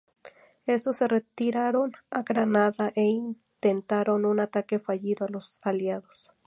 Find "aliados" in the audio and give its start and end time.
5.61-6.31